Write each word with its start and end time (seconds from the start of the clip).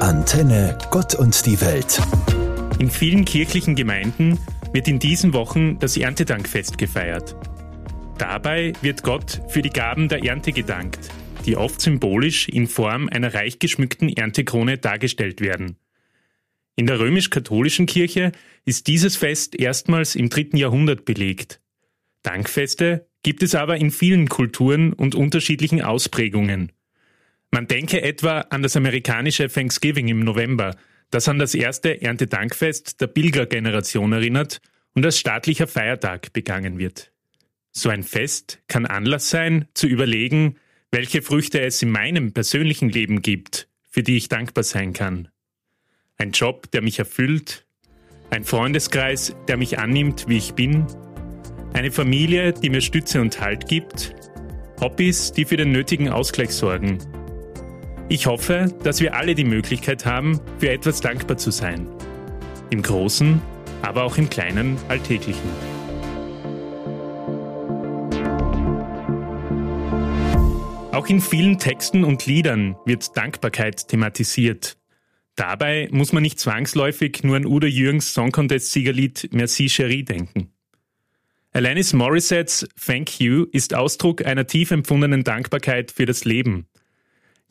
Antenne 0.00 0.76
Gott 0.90 1.14
und 1.14 1.46
die 1.46 1.58
Welt. 1.62 2.02
In 2.78 2.90
vielen 2.90 3.24
kirchlichen 3.24 3.74
Gemeinden 3.74 4.38
wird 4.72 4.88
in 4.88 4.98
diesen 4.98 5.32
Wochen 5.32 5.78
das 5.78 5.96
Erntedankfest 5.96 6.76
gefeiert. 6.76 7.34
Dabei 8.18 8.74
wird 8.82 9.02
Gott 9.02 9.40
für 9.48 9.62
die 9.62 9.70
Gaben 9.70 10.08
der 10.08 10.22
Ernte 10.22 10.52
gedankt, 10.52 11.08
die 11.46 11.56
oft 11.56 11.80
symbolisch 11.80 12.46
in 12.48 12.66
Form 12.66 13.08
einer 13.08 13.32
reich 13.32 13.58
geschmückten 13.58 14.10
Erntekrone 14.10 14.76
dargestellt 14.76 15.40
werden. 15.40 15.76
In 16.76 16.86
der 16.86 17.00
römisch-katholischen 17.00 17.86
Kirche 17.86 18.32
ist 18.66 18.88
dieses 18.88 19.16
Fest 19.16 19.58
erstmals 19.58 20.14
im 20.14 20.28
dritten 20.28 20.58
Jahrhundert 20.58 21.06
belegt. 21.06 21.62
Dankfeste 22.22 23.08
gibt 23.22 23.42
es 23.42 23.54
aber 23.54 23.78
in 23.78 23.90
vielen 23.90 24.28
Kulturen 24.28 24.92
und 24.92 25.14
unterschiedlichen 25.14 25.80
Ausprägungen. 25.80 26.70
Man 27.50 27.66
denke 27.66 28.02
etwa 28.02 28.40
an 28.40 28.62
das 28.62 28.76
amerikanische 28.76 29.48
Thanksgiving 29.48 30.08
im 30.08 30.20
November, 30.20 30.76
das 31.10 31.28
an 31.28 31.38
das 31.38 31.54
erste 31.54 32.02
Erntedankfest 32.02 33.00
der 33.00 33.06
Pilgergeneration 33.06 34.12
erinnert 34.12 34.60
und 34.94 35.04
als 35.04 35.18
staatlicher 35.18 35.66
Feiertag 35.66 36.32
begangen 36.32 36.78
wird. 36.78 37.12
So 37.72 37.90
ein 37.90 38.02
Fest 38.02 38.60
kann 38.68 38.86
Anlass 38.86 39.30
sein, 39.30 39.66
zu 39.74 39.86
überlegen, 39.86 40.56
welche 40.90 41.22
Früchte 41.22 41.60
es 41.60 41.82
in 41.82 41.90
meinem 41.90 42.32
persönlichen 42.32 42.88
Leben 42.88 43.22
gibt, 43.22 43.68
für 43.88 44.02
die 44.02 44.16
ich 44.16 44.28
dankbar 44.28 44.64
sein 44.64 44.92
kann. 44.92 45.28
Ein 46.16 46.32
Job, 46.32 46.70
der 46.70 46.82
mich 46.82 46.98
erfüllt, 46.98 47.66
ein 48.30 48.44
Freundeskreis, 48.44 49.36
der 49.46 49.56
mich 49.56 49.78
annimmt, 49.78 50.26
wie 50.28 50.38
ich 50.38 50.54
bin, 50.54 50.86
eine 51.74 51.92
Familie, 51.92 52.54
die 52.54 52.70
mir 52.70 52.80
Stütze 52.80 53.20
und 53.20 53.40
Halt 53.40 53.68
gibt, 53.68 54.14
Hobbys, 54.80 55.32
die 55.32 55.44
für 55.44 55.58
den 55.58 55.72
nötigen 55.72 56.08
Ausgleich 56.08 56.50
sorgen 56.50 56.98
ich 58.08 58.26
hoffe, 58.26 58.72
dass 58.84 59.00
wir 59.00 59.14
alle 59.14 59.34
die 59.34 59.44
Möglichkeit 59.44 60.06
haben, 60.06 60.40
für 60.58 60.70
etwas 60.70 61.00
dankbar 61.00 61.36
zu 61.36 61.50
sein. 61.50 61.88
Im 62.70 62.82
Großen, 62.82 63.40
aber 63.82 64.04
auch 64.04 64.16
im 64.16 64.30
kleinen 64.30 64.76
Alltäglichen. 64.88 65.50
Auch 70.92 71.08
in 71.08 71.20
vielen 71.20 71.58
Texten 71.58 72.04
und 72.04 72.26
Liedern 72.26 72.76
wird 72.86 73.16
Dankbarkeit 73.16 73.88
thematisiert. 73.88 74.78
Dabei 75.34 75.88
muss 75.90 76.12
man 76.12 76.22
nicht 76.22 76.40
zwangsläufig 76.40 77.22
nur 77.22 77.36
an 77.36 77.44
Udo 77.44 77.66
Jürgens 77.66 78.14
Song 78.14 78.32
Contest 78.32 78.72
Siegerlied 78.72 79.28
Merci 79.32 79.68
Cherie 79.68 80.04
denken. 80.04 80.52
Alanis 81.52 81.92
Morissettes 81.92 82.66
Thank 82.82 83.20
You 83.20 83.46
ist 83.52 83.74
Ausdruck 83.74 84.24
einer 84.24 84.46
tief 84.46 84.70
empfundenen 84.70 85.24
Dankbarkeit 85.24 85.90
für 85.90 86.06
das 86.06 86.24
Leben, 86.24 86.66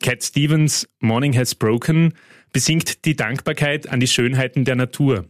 Cat 0.02 0.22
Stevens 0.22 0.88
Morning 1.00 1.36
Has 1.36 1.54
Broken 1.54 2.14
besingt 2.52 3.04
die 3.04 3.16
Dankbarkeit 3.16 3.88
an 3.88 4.00
die 4.00 4.06
Schönheiten 4.06 4.64
der 4.64 4.76
Natur. 4.76 5.26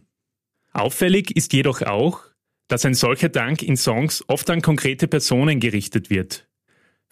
Auffällig 0.73 1.35
ist 1.35 1.53
jedoch 1.53 1.81
auch, 1.81 2.21
dass 2.67 2.85
ein 2.85 2.93
solcher 2.93 3.29
Dank 3.29 3.63
in 3.63 3.77
Songs 3.77 4.23
oft 4.27 4.49
an 4.49 4.61
konkrete 4.61 5.07
Personen 5.07 5.59
gerichtet 5.59 6.09
wird. 6.09 6.47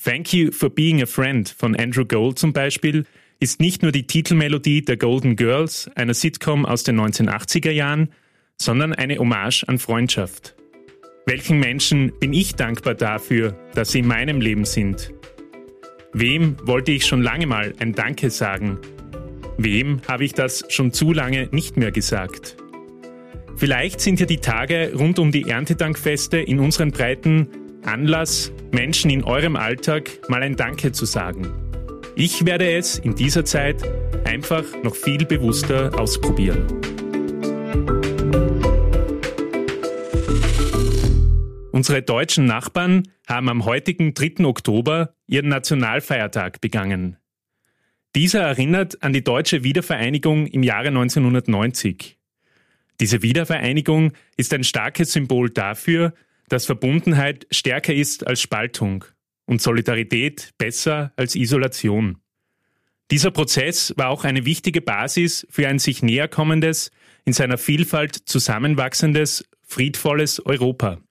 Thank 0.04 0.34
You 0.34 0.52
for 0.52 0.70
Being 0.70 1.02
a 1.02 1.06
Friend 1.06 1.48
von 1.50 1.76
Andrew 1.76 2.06
Gold 2.06 2.38
zum 2.38 2.54
Beispiel 2.54 3.06
ist 3.40 3.60
nicht 3.60 3.82
nur 3.82 3.92
die 3.92 4.08
Titelmelodie 4.08 4.84
der 4.84 4.98
Golden 4.98 5.36
Girls, 5.36 5.90
einer 5.96 6.14
Sitcom 6.14 6.66
aus 6.66 6.84
den 6.84 7.00
1980er 7.00 7.72
Jahren, 7.72 8.12
sondern 8.58 8.94
eine 8.94 9.18
Hommage 9.18 9.64
an 9.68 9.80
Freundschaft. 9.80 10.56
Welchen 11.26 11.60
Menschen 11.60 12.12
bin 12.20 12.34
ich 12.34 12.56
dankbar 12.56 12.94
dafür, 12.94 13.58
dass 13.74 13.92
sie 13.92 14.00
in 14.00 14.08
meinem 14.08 14.42
Leben 14.42 14.66
sind? 14.66 15.15
Wem 16.18 16.56
wollte 16.64 16.94
ich 16.94 17.06
schon 17.06 17.22
lange 17.22 17.46
mal 17.46 17.74
ein 17.80 17.92
Danke 17.92 18.30
sagen? 18.30 18.80
Wem 19.58 20.00
habe 20.08 20.24
ich 20.24 20.32
das 20.32 20.64
schon 20.70 20.94
zu 20.94 21.12
lange 21.12 21.50
nicht 21.52 21.76
mehr 21.76 21.92
gesagt? 21.92 22.56
Vielleicht 23.58 24.00
sind 24.00 24.22
ja 24.22 24.26
die 24.26 24.38
Tage 24.38 24.94
rund 24.96 25.20
um 25.20 25.34
die 25.34 25.50
Erntedankfeste 25.50 26.38
in 26.38 26.62
unseren 26.62 26.92
Breiten 26.92 27.50
Anlass, 27.84 28.54
Menschen 28.72 29.12
in 29.12 29.26
eurem 29.26 29.58
Alltag 29.58 30.10
mal 30.30 30.42
ein 30.42 30.56
Danke 30.56 30.94
zu 30.94 31.04
sagen. 31.04 31.52
Ich 32.16 32.46
werde 32.46 32.72
es 32.72 32.98
in 32.98 33.16
dieser 33.16 33.44
Zeit 33.44 33.84
einfach 34.24 34.64
noch 34.84 34.96
viel 34.96 35.26
bewusster 35.26 36.00
ausprobieren. 36.00 36.66
Unsere 41.76 42.02
deutschen 42.02 42.46
Nachbarn 42.46 43.04
haben 43.28 43.50
am 43.50 43.66
heutigen 43.66 44.14
3. 44.14 44.46
Oktober 44.46 45.14
ihren 45.28 45.50
Nationalfeiertag 45.50 46.62
begangen. 46.62 47.18
Dieser 48.16 48.44
erinnert 48.44 49.04
an 49.04 49.12
die 49.12 49.26
deutsche 49.26 49.66
Wiedervereinigung 49.66 50.48
im 50.48 50.64
Jahre 50.64 50.88
1990. 50.88 52.18
Diese 53.02 53.22
Wiedervereinigung 53.22 54.14
ist 54.38 54.54
ein 54.54 54.64
starkes 54.64 55.12
Symbol 55.12 55.50
dafür, 55.50 56.14
dass 56.48 56.66
Verbundenheit 56.66 57.46
stärker 57.52 57.94
ist 57.94 58.26
als 58.26 58.40
Spaltung 58.40 59.04
und 59.44 59.62
Solidarität 59.62 60.54
besser 60.58 61.12
als 61.18 61.36
Isolation. 61.36 62.20
Dieser 63.12 63.32
Prozess 63.32 63.94
war 63.98 64.12
auch 64.12 64.24
eine 64.24 64.46
wichtige 64.46 64.80
Basis 64.80 65.46
für 65.50 65.68
ein 65.68 65.80
sich 65.80 66.02
näherkommendes, 66.02 66.90
in 67.26 67.34
seiner 67.34 67.58
Vielfalt 67.58 68.16
zusammenwachsendes, 68.16 69.44
friedvolles 69.62 70.40
Europa. 70.46 71.02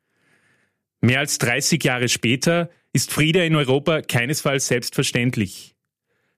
Mehr 1.05 1.19
als 1.19 1.37
30 1.37 1.85
Jahre 1.85 2.09
später 2.09 2.71
ist 2.95 3.13
Friede 3.13 3.45
in 3.45 3.55
Europa 3.55 4.01
keinesfalls 4.01 4.69
selbstverständlich. 4.69 5.75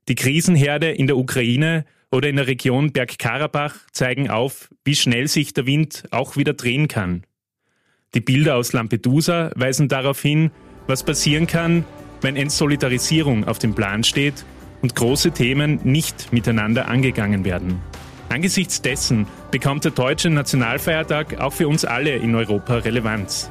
Die 0.09 0.17
Krisenherde 0.17 0.91
in 0.91 1.07
der 1.07 1.17
Ukraine 1.17 1.85
oder 2.11 2.29
in 2.29 2.35
der 2.35 2.49
Region 2.49 2.91
Bergkarabach 2.91 3.77
zeigen 3.93 4.29
auf, 4.29 4.69
wie 4.85 4.97
schnell 4.97 5.29
sich 5.29 5.55
der 5.55 5.67
Wind 5.67 6.09
auch 6.11 6.37
wieder 6.37 6.55
drehen 6.55 6.89
kann. 6.89 7.23
Die 8.15 8.21
Bilder 8.21 8.57
aus 8.57 8.73
Lampedusa 8.73 9.53
weisen 9.55 9.87
darauf 9.87 10.21
hin, 10.21 10.51
was 10.89 11.05
passieren 11.05 11.47
kann, 11.47 11.85
wenn 12.21 12.35
Entsolidarisierung 12.35 13.45
auf 13.45 13.61
dem 13.61 13.73
Plan 13.73 14.03
steht 14.03 14.45
und 14.83 14.97
große 14.97 15.31
Themen 15.31 15.79
nicht 15.85 16.33
miteinander 16.33 16.89
angegangen 16.89 17.45
werden. 17.45 17.81
Angesichts 18.31 18.83
dessen 18.83 19.29
bekommt 19.53 19.85
der 19.85 19.93
deutsche 19.93 20.29
Nationalfeiertag 20.29 21.39
auch 21.39 21.53
für 21.53 21.69
uns 21.69 21.85
alle 21.85 22.17
in 22.17 22.35
Europa 22.35 22.79
Relevanz. 22.79 23.49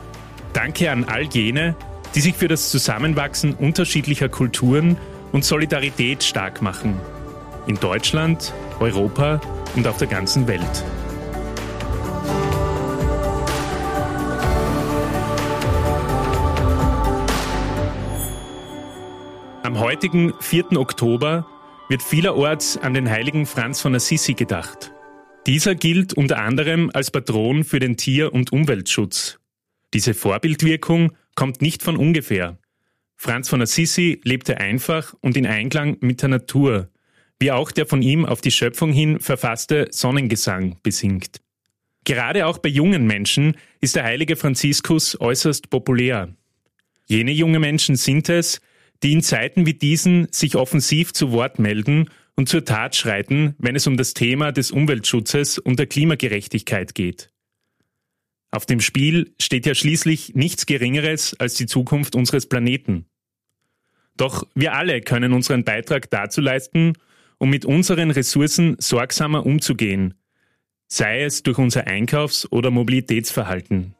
Danke 0.56 0.90
an 0.90 1.04
all 1.04 1.24
jene, 1.24 1.76
die 2.16 2.22
sich 2.22 2.34
für 2.34 2.48
das 2.48 2.72
Zusammenwachsen 2.72 3.56
unterschiedlicher 3.56 4.30
Kulturen 4.30 4.96
und 5.34 5.44
Solidarität 5.44 6.24
stark 6.24 6.62
machen. 6.62 6.98
In 7.68 7.76
Deutschland, 7.76 8.54
Europa 8.80 9.42
und 9.76 9.86
auf 9.86 9.98
der 9.98 10.08
ganzen 10.08 10.48
Welt. 10.48 10.62
Am 19.64 19.78
heutigen 19.82 20.34
4. 20.40 20.78
Oktober 20.78 21.46
wird 21.90 22.02
vielerorts 22.02 22.78
an 22.78 22.94
den 22.94 23.10
heiligen 23.10 23.46
Franz 23.46 23.82
von 23.82 23.94
Assisi 23.94 24.36
gedacht. 24.36 24.94
Dieser 25.48 25.76
gilt 25.76 26.14
unter 26.14 26.38
anderem 26.38 26.92
als 26.94 27.12
Patron 27.12 27.66
für 27.66 27.80
den 27.80 27.98
Tier- 27.98 28.34
und 28.34 28.54
Umweltschutz 28.54 29.38
diese 29.96 30.14
Vorbildwirkung 30.14 31.14
kommt 31.36 31.62
nicht 31.62 31.82
von 31.82 31.96
ungefähr. 31.96 32.60
Franz 33.16 33.48
von 33.48 33.62
Assisi 33.62 34.20
lebte 34.26 34.58
einfach 34.58 35.16
und 35.22 35.38
in 35.38 35.48
Einklang 35.48 35.96
mit 36.02 36.22
der 36.22 36.28
Natur, 36.28 36.90
wie 37.40 37.54
auch 37.54 37.72
der 37.72 37.86
von 37.86 38.02
ihm 38.02 38.26
auf 38.26 38.42
die 38.42 38.52
Schöpfung 38.52 38.92
hin 38.92 39.22
verfasste 39.22 39.88
Sonnengesang 39.92 40.76
besingt. 40.84 41.42
Gerade 42.04 42.46
auch 42.46 42.58
bei 42.58 42.68
jungen 42.68 43.08
Menschen 43.08 43.56
ist 43.80 43.96
der 43.96 44.04
heilige 44.04 44.36
Franziskus 44.36 45.20
äußerst 45.20 45.70
populär. 45.70 46.36
Jene 47.06 47.32
junge 47.32 47.60
Menschen 47.60 47.96
sind 47.96 48.28
es, 48.28 48.60
die 49.02 49.14
in 49.14 49.22
Zeiten 49.22 49.66
wie 49.66 49.76
diesen 49.76 50.28
sich 50.30 50.58
offensiv 50.58 51.14
zu 51.14 51.32
Wort 51.32 51.58
melden 51.58 52.10
und 52.36 52.50
zur 52.50 52.66
Tat 52.66 52.98
schreiten, 52.98 53.56
wenn 53.60 53.78
es 53.78 53.88
um 53.88 53.96
das 53.96 54.14
Thema 54.14 54.52
des 54.52 54.72
Umweltschutzes 54.72 55.58
und 55.58 55.80
der 55.80 55.88
Klimagerechtigkeit 55.88 56.96
geht. 56.96 57.30
Auf 58.55 58.66
dem 58.66 58.79
Spiel 58.79 59.34
steht 59.37 59.66
ja 59.66 59.75
schließlich 59.75 60.34
nichts 60.34 60.66
Geringeres 60.66 61.37
als 61.37 61.55
die 61.55 61.66
Zukunft 61.66 62.16
unseres 62.16 62.47
Planeten. 62.47 63.05
Doch 64.16 64.47
wir 64.55 64.75
alle 64.75 65.02
können 65.02 65.34
unseren 65.34 65.66
Beitrag 65.66 66.09
dazu 66.09 66.40
leisten, 66.40 66.93
um 67.37 67.49
mit 67.49 67.66
unseren 67.66 68.11
Ressourcen 68.11 68.78
sorgsamer 68.79 69.46
umzugehen, 69.46 70.13
sei 70.87 71.23
es 71.23 71.43
durch 71.43 71.57
unser 71.57 71.87
Einkaufs- 71.87 72.49
oder 72.49 72.72
Mobilitätsverhalten. 72.72 73.93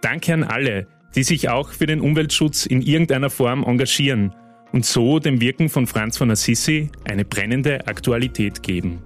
Danke 0.00 0.34
an 0.34 0.42
alle, 0.42 0.88
die 1.14 1.22
sich 1.22 1.48
auch 1.48 1.70
für 1.70 1.86
den 1.86 2.00
Umweltschutz 2.00 2.66
in 2.66 2.82
irgendeiner 2.82 3.30
Form 3.30 3.62
engagieren 3.62 4.34
und 4.72 4.84
so 4.84 5.20
dem 5.20 5.40
Wirken 5.40 5.68
von 5.68 5.86
Franz 5.86 6.18
von 6.18 6.32
Assisi 6.32 6.90
eine 7.04 7.24
brennende 7.24 7.86
Aktualität 7.86 8.64
geben. 8.64 9.04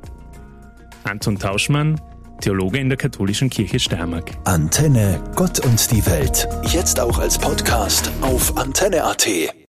Anton 1.05 1.39
Tauschmann, 1.39 2.01
Theologe 2.41 2.79
in 2.79 2.89
der 2.89 2.99
Katholischen 2.99 3.51
Kirche 3.51 3.79
Steiermark. 3.79 4.33
Antenne, 4.45 5.21
Gott 5.35 5.61
und 5.61 5.91
die 5.91 6.05
Welt. 6.07 6.49
Jetzt 6.65 6.99
auch 6.99 7.19
als 7.19 7.39
Podcast 7.39 8.11
auf 8.23 8.57
antenne.at. 8.57 9.55